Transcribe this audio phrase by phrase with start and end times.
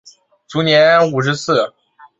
[0.47, 1.71] 卒年五十四。